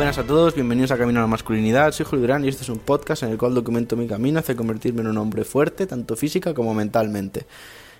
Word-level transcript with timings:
Buenas 0.00 0.16
a 0.16 0.24
todos, 0.24 0.54
bienvenidos 0.54 0.92
a 0.92 0.96
Camino 0.96 1.18
a 1.18 1.24
la 1.24 1.26
Masculinidad. 1.26 1.92
Soy 1.92 2.06
Julio 2.06 2.22
Durán 2.22 2.42
y 2.42 2.48
este 2.48 2.62
es 2.62 2.70
un 2.70 2.78
podcast 2.78 3.22
en 3.22 3.28
el 3.28 3.36
cual 3.36 3.52
documento 3.52 3.98
mi 3.98 4.06
camino 4.06 4.38
hacia 4.38 4.56
convertirme 4.56 5.02
en 5.02 5.08
un 5.08 5.18
hombre 5.18 5.44
fuerte, 5.44 5.86
tanto 5.86 6.16
física 6.16 6.54
como 6.54 6.72
mentalmente. 6.72 7.44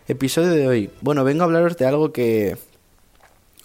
Episodio 0.09 0.49
de 0.49 0.67
hoy. 0.67 0.91
Bueno, 1.03 1.25
vengo 1.25 1.43
a 1.43 1.45
hablaros 1.45 1.77
de 1.77 1.85
algo 1.85 2.11
que 2.11 2.57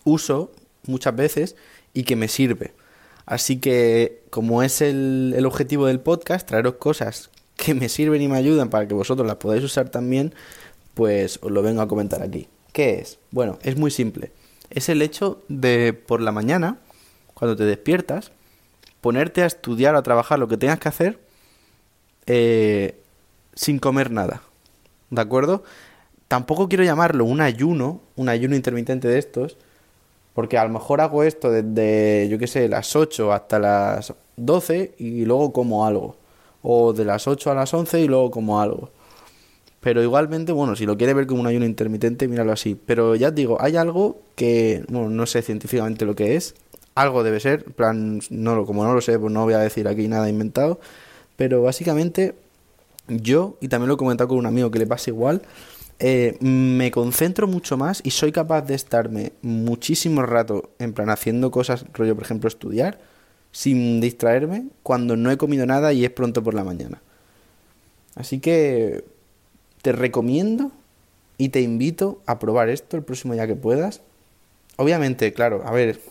uso 0.03 0.51
muchas 0.85 1.15
veces 1.15 1.55
y 1.93 2.03
que 2.03 2.17
me 2.17 2.27
sirve. 2.27 2.73
Así 3.25 3.61
que, 3.61 4.23
como 4.31 4.63
es 4.63 4.81
el, 4.81 5.33
el 5.37 5.45
objetivo 5.45 5.87
del 5.87 6.01
podcast, 6.01 6.45
traeros 6.45 6.73
cosas 6.73 7.29
que 7.55 7.73
me 7.73 7.87
sirven 7.87 8.21
y 8.21 8.27
me 8.27 8.35
ayudan 8.35 8.69
para 8.69 8.85
que 8.85 8.95
vosotros 8.95 9.25
las 9.25 9.37
podáis 9.37 9.63
usar 9.63 9.87
también, 9.87 10.35
pues 10.93 11.39
os 11.41 11.51
lo 11.51 11.61
vengo 11.61 11.81
a 11.81 11.87
comentar 11.87 12.21
aquí. 12.21 12.49
¿Qué 12.73 12.95
es? 12.95 13.17
Bueno, 13.31 13.59
es 13.63 13.77
muy 13.77 13.91
simple. 13.91 14.33
Es 14.69 14.89
el 14.89 15.01
hecho 15.01 15.41
de 15.47 15.93
por 15.93 16.19
la 16.19 16.33
mañana, 16.33 16.79
cuando 17.35 17.55
te 17.55 17.65
despiertas, 17.65 18.31
ponerte 19.01 19.43
a 19.43 19.45
estudiar 19.45 19.93
o 19.93 19.99
a 19.99 20.03
trabajar 20.03 20.39
lo 20.39 20.47
que 20.47 20.57
tengas 20.57 20.79
que 20.79 20.89
hacer 20.89 21.19
eh, 22.25 22.99
sin 23.53 23.77
comer 23.77 24.09
nada. 24.09 24.41
¿De 25.11 25.21
acuerdo? 25.21 25.63
Tampoco 26.27 26.67
quiero 26.67 26.83
llamarlo 26.83 27.23
un 27.25 27.41
ayuno, 27.41 28.01
un 28.15 28.29
ayuno 28.29 28.55
intermitente 28.55 29.07
de 29.07 29.19
estos, 29.19 29.57
porque 30.33 30.57
a 30.57 30.63
lo 30.63 30.71
mejor 30.71 31.01
hago 31.01 31.23
esto 31.23 31.51
desde, 31.51 32.27
yo 32.29 32.39
qué 32.39 32.47
sé, 32.47 32.67
las 32.67 32.95
8 32.95 33.31
hasta 33.31 33.59
las 33.59 34.13
12 34.37 34.95
y 34.97 35.23
luego 35.25 35.53
como 35.53 35.85
algo. 35.85 36.17
O 36.63 36.93
de 36.93 37.05
las 37.05 37.27
8 37.27 37.51
a 37.51 37.55
las 37.55 37.73
11 37.73 38.01
y 38.01 38.07
luego 38.07 38.31
como 38.31 38.59
algo. 38.59 38.89
Pero 39.81 40.01
igualmente, 40.01 40.51
bueno, 40.51 40.75
si 40.75 40.87
lo 40.87 40.97
quieres 40.97 41.15
ver 41.15 41.27
como 41.27 41.41
un 41.41 41.47
ayuno 41.47 41.65
intermitente, 41.65 42.27
míralo 42.27 42.51
así. 42.51 42.73
Pero 42.73 43.15
ya 43.15 43.29
digo, 43.29 43.61
hay 43.61 43.77
algo 43.77 44.19
que, 44.35 44.83
bueno, 44.89 45.09
no 45.09 45.27
sé 45.27 45.43
científicamente 45.43 46.05
lo 46.05 46.15
que 46.15 46.35
es. 46.35 46.55
Algo 46.95 47.23
debe 47.23 47.39
ser, 47.39 47.65
plan, 47.65 48.21
no, 48.29 48.65
como 48.65 48.85
no 48.85 48.93
lo 48.93 49.01
sé, 49.01 49.19
pues 49.19 49.31
no 49.31 49.43
voy 49.43 49.53
a 49.53 49.59
decir 49.59 49.87
aquí 49.87 50.07
nada 50.07 50.29
inventado. 50.29 50.79
Pero 51.35 51.61
básicamente, 51.61 52.35
yo, 53.07 53.57
y 53.59 53.67
también 53.67 53.89
lo 53.89 53.95
he 53.95 53.97
comentado 53.97 54.29
con 54.29 54.37
un 54.37 54.45
amigo 54.45 54.71
que 54.71 54.79
le 54.79 54.87
pasa 54.87 55.09
igual, 55.09 55.41
eh, 55.99 56.37
me 56.41 56.91
concentro 56.91 57.47
mucho 57.47 57.77
más 57.77 58.01
y 58.03 58.11
soy 58.11 58.31
capaz 58.31 58.63
de 58.63 58.75
estarme 58.75 59.31
muchísimo 59.41 60.23
rato 60.23 60.69
en 60.79 60.93
plan 60.93 61.09
haciendo 61.09 61.51
cosas, 61.51 61.85
rollo 61.93 62.15
por 62.15 62.25
ejemplo 62.25 62.47
estudiar, 62.47 62.99
sin 63.51 64.01
distraerme 64.01 64.67
cuando 64.83 65.15
no 65.15 65.31
he 65.31 65.37
comido 65.37 65.65
nada 65.65 65.93
y 65.93 66.03
es 66.03 66.11
pronto 66.11 66.43
por 66.43 66.53
la 66.53 66.65
mañana. 66.65 67.01
Así 68.15 68.39
que 68.39 69.05
te 69.81 69.91
recomiendo 69.93 70.71
y 71.37 71.49
te 71.49 71.61
invito 71.61 72.21
a 72.25 72.39
probar 72.39 72.69
esto 72.69 72.97
el 72.97 73.03
próximo 73.03 73.33
día 73.33 73.47
que 73.47 73.55
puedas. 73.55 74.01
Obviamente, 74.77 75.31
claro, 75.31 75.63
a 75.65 75.71
ver, 75.71 76.01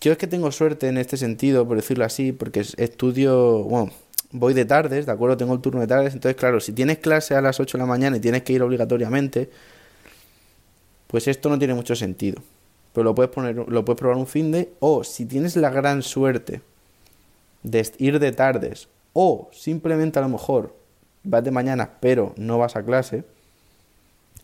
yo 0.00 0.12
es 0.12 0.18
que 0.18 0.26
tengo 0.26 0.52
suerte 0.52 0.88
en 0.88 0.98
este 0.98 1.16
sentido, 1.16 1.66
por 1.66 1.76
decirlo 1.76 2.04
así, 2.04 2.32
porque 2.32 2.60
estudio, 2.76 3.64
bueno, 3.64 3.92
voy 4.30 4.54
de 4.54 4.64
tardes, 4.64 5.06
¿de 5.06 5.12
acuerdo? 5.12 5.36
Tengo 5.36 5.54
el 5.54 5.60
turno 5.60 5.80
de 5.80 5.86
tardes, 5.86 6.14
entonces 6.14 6.36
claro, 6.36 6.60
si 6.60 6.72
tienes 6.72 6.98
clase 6.98 7.34
a 7.34 7.40
las 7.40 7.60
8 7.60 7.78
de 7.78 7.82
la 7.82 7.86
mañana 7.86 8.16
y 8.16 8.20
tienes 8.20 8.42
que 8.42 8.52
ir 8.52 8.62
obligatoriamente, 8.62 9.50
pues 11.08 11.28
esto 11.28 11.48
no 11.48 11.58
tiene 11.58 11.74
mucho 11.74 11.96
sentido. 11.96 12.42
Pero 12.92 13.04
lo 13.04 13.14
puedes 13.14 13.32
poner, 13.32 13.56
lo 13.56 13.84
puedes 13.84 13.98
probar 13.98 14.16
un 14.16 14.26
fin 14.26 14.52
de, 14.52 14.72
o 14.80 15.02
si 15.02 15.26
tienes 15.26 15.56
la 15.56 15.70
gran 15.70 16.02
suerte 16.02 16.60
de 17.64 17.90
ir 17.98 18.18
de 18.20 18.32
tardes, 18.32 18.88
o 19.12 19.48
simplemente 19.52 20.18
a 20.18 20.22
lo 20.22 20.28
mejor 20.28 20.74
vas 21.24 21.42
de 21.42 21.50
mañana, 21.50 21.90
pero 22.00 22.32
no 22.36 22.58
vas 22.58 22.76
a 22.76 22.84
clase, 22.84 23.24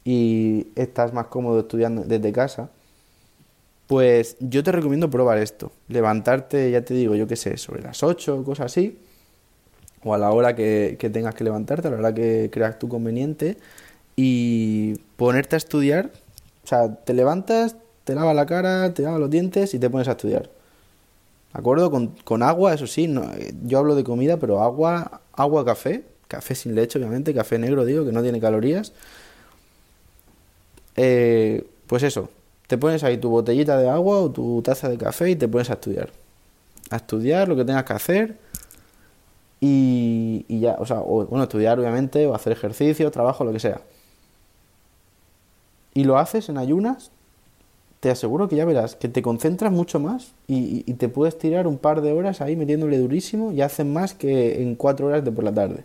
y 0.04 0.68
estás 0.74 1.12
más 1.12 1.26
cómodo 1.26 1.60
estudiando 1.60 2.02
desde 2.02 2.32
casa, 2.32 2.70
pues 3.90 4.36
yo 4.38 4.62
te 4.62 4.70
recomiendo 4.70 5.10
probar 5.10 5.38
esto. 5.38 5.72
Levantarte, 5.88 6.70
ya 6.70 6.82
te 6.84 6.94
digo, 6.94 7.16
yo 7.16 7.26
qué 7.26 7.34
sé, 7.34 7.56
sobre 7.56 7.82
las 7.82 8.04
8 8.04 8.44
cosas 8.44 8.66
así 8.66 9.00
o 10.04 10.14
a 10.14 10.18
la 10.18 10.30
hora 10.30 10.54
que, 10.54 10.96
tengas 11.12 11.34
que 11.34 11.42
levantarte, 11.42 11.88
a 11.88 11.90
la 11.90 11.96
hora 11.96 12.14
que 12.14 12.50
creas 12.52 12.78
tu 12.78 12.88
conveniente 12.88 13.56
y 14.14 14.94
ponerte 15.16 15.56
a 15.56 15.58
estudiar. 15.58 16.12
O 16.62 16.68
sea, 16.68 16.94
te 17.04 17.14
levantas, 17.14 17.74
te 18.04 18.14
lavas 18.14 18.36
la 18.36 18.46
cara, 18.46 18.94
te 18.94 19.02
lavas 19.02 19.18
los 19.18 19.28
dientes 19.28 19.74
y 19.74 19.80
te 19.80 19.90
pones 19.90 20.06
a 20.06 20.12
estudiar. 20.12 20.44
¿De 21.52 21.58
acuerdo? 21.58 21.90
Con, 21.90 22.14
con 22.22 22.44
agua, 22.44 22.72
eso 22.72 22.86
sí, 22.86 23.08
no, 23.08 23.28
yo 23.64 23.80
hablo 23.80 23.96
de 23.96 24.04
comida, 24.04 24.36
pero 24.36 24.62
agua, 24.62 25.20
agua, 25.32 25.64
café, 25.64 26.04
café 26.28 26.54
sin 26.54 26.76
leche, 26.76 26.96
obviamente, 27.00 27.34
café 27.34 27.58
negro, 27.58 27.84
digo, 27.84 28.04
que 28.06 28.12
no 28.12 28.22
tiene 28.22 28.40
calorías. 28.40 28.92
Eh, 30.94 31.66
pues 31.88 32.04
eso, 32.04 32.30
te 32.70 32.78
pones 32.78 33.02
ahí 33.02 33.16
tu 33.16 33.30
botellita 33.30 33.76
de 33.78 33.88
agua 33.88 34.20
o 34.20 34.30
tu 34.30 34.62
taza 34.62 34.88
de 34.88 34.96
café 34.96 35.30
y 35.30 35.34
te 35.34 35.48
pones 35.48 35.70
a 35.70 35.72
estudiar. 35.72 36.10
A 36.90 36.96
estudiar 36.96 37.48
lo 37.48 37.56
que 37.56 37.64
tengas 37.64 37.82
que 37.82 37.92
hacer 37.92 38.38
y, 39.58 40.44
ya, 40.60 40.76
o 40.78 40.86
sea, 40.86 41.00
o, 41.00 41.26
bueno, 41.26 41.42
estudiar 41.42 41.80
obviamente, 41.80 42.28
o 42.28 42.34
hacer 42.34 42.52
ejercicio, 42.52 43.10
trabajo, 43.10 43.42
lo 43.42 43.52
que 43.52 43.58
sea. 43.58 43.80
Y 45.94 46.04
lo 46.04 46.16
haces 46.16 46.48
en 46.48 46.58
ayunas, 46.58 47.10
te 47.98 48.08
aseguro 48.08 48.48
que 48.48 48.54
ya 48.54 48.64
verás 48.64 48.94
que 48.94 49.08
te 49.08 49.20
concentras 49.20 49.72
mucho 49.72 49.98
más 49.98 50.30
y, 50.46 50.84
te 50.94 51.08
puedes 51.08 51.36
tirar 51.38 51.66
un 51.66 51.76
par 51.76 52.02
de 52.02 52.12
horas 52.12 52.40
ahí 52.40 52.54
metiéndole 52.54 52.98
durísimo 52.98 53.50
y 53.50 53.62
haces 53.62 53.84
más 53.84 54.14
que 54.14 54.62
en 54.62 54.76
cuatro 54.76 55.08
horas 55.08 55.24
de 55.24 55.32
por 55.32 55.42
la 55.42 55.52
tarde. 55.52 55.82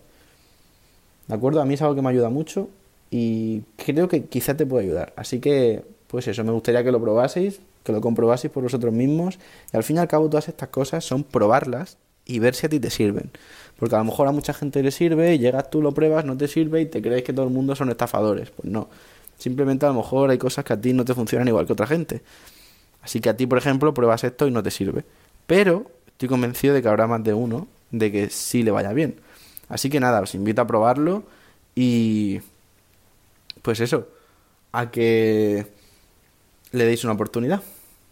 ¿De 1.27 1.33
acuerdo? 1.33 1.61
A 1.61 1.65
mí 1.65 1.73
es 1.73 1.81
algo 1.81 1.95
que 1.95 2.03
me 2.03 2.09
ayuda 2.09 2.29
mucho 2.29 2.69
y 3.09 3.63
creo 3.75 4.07
que 4.07 4.25
quizá 4.25 4.55
te 4.55 4.67
puede 4.67 4.83
ayudar. 4.83 5.13
Así 5.15 5.39
que, 5.39 5.94
pues 6.07 6.27
eso, 6.27 6.43
me 6.43 6.51
gustaría 6.51 6.83
que 6.83 6.91
lo 6.91 7.01
probaseis, 7.01 7.59
que 7.83 7.91
lo 7.91 8.01
comprobaseis 8.01 8.51
por 8.51 8.63
vosotros 8.63 8.93
mismos. 8.93 9.39
Y 9.73 9.77
al 9.77 9.83
fin 9.83 9.97
y 9.97 9.99
al 9.99 10.07
cabo 10.07 10.29
todas 10.29 10.47
estas 10.47 10.69
cosas 10.69 11.03
son 11.03 11.23
probarlas 11.23 11.97
y 12.25 12.39
ver 12.39 12.55
si 12.55 12.65
a 12.65 12.69
ti 12.69 12.79
te 12.79 12.89
sirven. 12.89 13.31
Porque 13.77 13.95
a 13.95 13.99
lo 13.99 14.05
mejor 14.05 14.27
a 14.27 14.31
mucha 14.31 14.53
gente 14.53 14.81
le 14.81 14.91
sirve 14.91 15.35
y 15.35 15.39
llegas 15.39 15.69
tú, 15.69 15.81
lo 15.81 15.93
pruebas, 15.93 16.25
no 16.25 16.37
te 16.37 16.47
sirve 16.47 16.81
y 16.81 16.85
te 16.85 17.01
crees 17.01 17.23
que 17.23 17.33
todo 17.33 17.45
el 17.45 17.51
mundo 17.51 17.75
son 17.75 17.89
estafadores. 17.89 18.51
Pues 18.51 18.71
no. 18.71 18.89
Simplemente 19.37 19.85
a 19.85 19.89
lo 19.89 19.95
mejor 19.95 20.29
hay 20.29 20.37
cosas 20.37 20.63
que 20.63 20.73
a 20.73 20.79
ti 20.79 20.93
no 20.93 21.03
te 21.03 21.13
funcionan 21.13 21.47
igual 21.47 21.65
que 21.65 21.73
otra 21.73 21.87
gente. 21.87 22.21
Así 23.01 23.19
que 23.19 23.29
a 23.29 23.37
ti, 23.37 23.45
por 23.45 23.57
ejemplo, 23.57 23.93
pruebas 23.93 24.23
esto 24.23 24.47
y 24.47 24.51
no 24.51 24.63
te 24.63 24.71
sirve. 24.71 25.03
Pero 25.45 25.91
estoy 26.07 26.29
convencido 26.29 26.73
de 26.73 26.81
que 26.81 26.87
habrá 26.87 27.07
más 27.07 27.23
de 27.23 27.33
uno 27.33 27.67
de 27.91 28.11
que 28.11 28.29
sí 28.29 28.63
le 28.63 28.71
vaya 28.71 28.93
bien. 28.93 29.15
Así 29.69 29.89
que 29.89 29.99
nada, 29.99 30.21
os 30.21 30.35
invito 30.35 30.61
a 30.61 30.67
probarlo 30.67 31.23
y 31.75 32.39
pues 33.61 33.79
eso, 33.79 34.07
a 34.71 34.91
que 34.91 35.65
le 36.71 36.85
deis 36.85 37.03
una 37.03 37.13
oportunidad. 37.13 37.61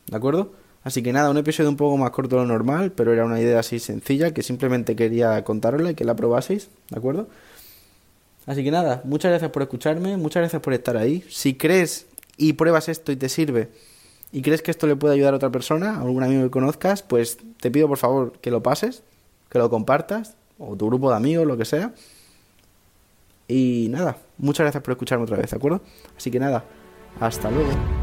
¿De 0.08 0.18
acuerdo? 0.18 0.52
Así 0.84 1.02
que 1.02 1.14
nada, 1.14 1.30
un 1.30 1.38
episodio 1.38 1.70
un 1.70 1.78
poco 1.78 1.98
más 1.98 2.12
corto 2.12 2.36
de 2.36 2.42
lo 2.42 2.48
normal, 2.48 2.92
pero 2.92 3.14
era 3.14 3.26
una 3.26 3.40
idea 3.40 3.60
así 3.60 3.80
sencilla 3.80 4.34
que 4.34 4.44
simplemente 4.44 4.96
quería 4.96 5.44
contarosla 5.44 5.92
y 5.92 5.96
que 5.96 6.04
la 6.04 6.16
probaseis, 6.16 6.70
¿de 6.90 6.98
acuerdo? 6.98 7.28
Así 8.46 8.64
que 8.64 8.72
nada, 8.72 9.02
muchas 9.06 9.32
gracias 9.32 9.52
por 9.52 9.62
escucharme, 9.62 10.18
muchas 10.18 10.42
gracias 10.42 10.62
por 10.62 10.74
estar 10.74 10.98
ahí. 10.98 11.24
Si 11.30 11.56
crees 11.56 12.08
y 12.36 12.54
pruebas 12.54 12.90
esto 12.90 13.14
y 13.14 13.16
te 13.16 13.30
sirve 13.30 13.70
y 14.34 14.42
crees 14.42 14.62
que 14.62 14.72
esto 14.72 14.88
le 14.88 14.98
puede 14.98 15.14
ayudar 15.14 15.34
a 15.34 15.38
otra 15.38 15.52
persona, 15.52 15.96
a 15.96 16.02
algún 16.02 16.24
amigo 16.24 16.44
que 16.44 16.50
conozcas, 16.50 17.02
pues 17.02 17.38
te 17.62 17.72
pido 17.72 17.88
por 17.88 17.98
favor 17.98 18.34
que 18.42 18.52
lo 18.52 18.62
pases, 18.62 19.04
que 19.50 19.60
lo 19.60 19.70
compartas, 19.70 20.36
o 20.58 20.76
tu 20.76 20.88
grupo 20.88 21.10
de 21.10 21.16
amigos, 21.16 21.48
lo 21.48 21.56
que 21.56 21.66
sea. 21.66 21.94
Y 23.48 23.88
nada, 23.92 24.18
muchas 24.38 24.66
gracias 24.66 24.84
por 24.84 24.94
escucharme 24.94 25.24
otra 25.24 25.38
vez, 25.38 25.52
¿de 25.52 25.58
acuerdo? 25.58 25.82
Así 26.18 26.32
que 26.32 26.40
nada, 26.40 26.66
hasta 27.20 27.50
luego. 27.52 28.03